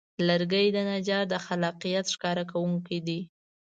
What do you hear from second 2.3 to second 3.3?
کوونکی دی.